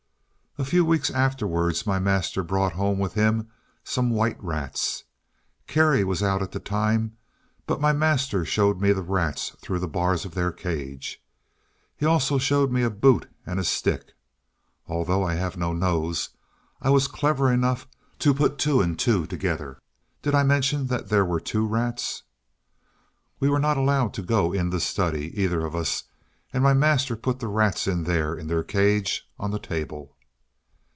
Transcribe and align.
A 0.57 0.65
few 0.65 0.83
weeks 0.83 1.09
afterwards 1.09 1.87
my 1.87 1.97
master 1.97 2.43
brought 2.43 2.73
home 2.73 2.99
with 2.99 3.13
him 3.13 3.47
some 3.85 4.09
white 4.09 4.35
rats. 4.43 5.05
Kerry 5.65 6.03
was 6.03 6.21
out 6.21 6.41
at 6.41 6.51
the 6.51 6.59
time, 6.59 7.15
but 7.65 7.79
my 7.79 7.93
master 7.93 8.43
showed 8.43 8.81
me 8.81 8.91
the 8.91 9.01
rats 9.01 9.55
through 9.61 9.79
the 9.79 9.87
bars 9.87 10.25
of 10.25 10.33
their 10.33 10.51
cage. 10.51 11.23
He 11.95 12.05
also 12.05 12.37
showed 12.37 12.69
me 12.69 12.83
a 12.83 12.89
boot 12.89 13.29
and 13.45 13.61
a 13.61 13.63
stick. 13.63 14.13
Although 14.89 15.23
I 15.23 15.35
have 15.35 15.55
no 15.55 15.71
nose, 15.71 16.31
I 16.81 16.89
was 16.89 17.07
clever 17.07 17.49
enough 17.49 17.87
to 18.19 18.33
put 18.33 18.57
two 18.57 18.81
and 18.81 18.99
two 18.99 19.25
together. 19.27 19.79
Did 20.21 20.35
I 20.35 20.43
mention 20.43 20.87
that 20.87 21.07
there 21.07 21.23
were 21.23 21.39
two 21.39 21.65
rats? 21.65 22.23
We 23.39 23.47
were 23.47 23.57
not 23.57 23.77
allowed 23.77 24.13
to 24.15 24.21
go 24.21 24.51
in 24.51 24.69
the 24.69 24.81
study, 24.81 25.31
either 25.41 25.65
of 25.65 25.77
us, 25.77 26.03
and 26.51 26.61
my 26.61 26.73
master 26.73 27.15
put 27.15 27.39
the 27.39 27.47
rats 27.47 27.85
there 27.85 28.35
in 28.35 28.47
their 28.47 28.63
cage 28.63 29.25
on 29.39 29.51
the 29.51 29.59
table. 29.59 30.17